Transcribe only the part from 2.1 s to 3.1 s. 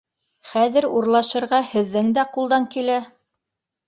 дә ҡулдан килә!